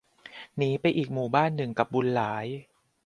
[0.57, 2.45] หนีไปอีกหมู่บ้านหนึ่งกับบุญหลาย